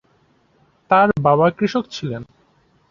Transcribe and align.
তাঁর 0.91 1.07
বাবা 1.21 1.47
কৃষক 1.51 1.85
ছিলেন। 1.91 2.21